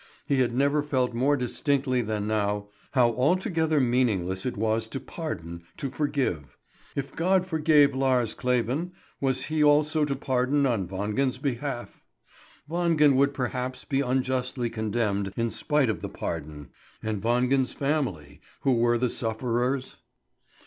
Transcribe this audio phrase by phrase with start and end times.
[0.25, 5.61] He had never felt more distinctly than now how altogether meaningless it was to pardon,
[5.77, 6.57] to forgive.
[6.95, 12.01] If God forgave Lars Kleven, was He also to pardon on Wangen's behalf?
[12.67, 16.71] Wangen would perhaps be unjustly condemned, in spite of the pardon.
[17.03, 19.97] And Wangen's family, who were the sufferers?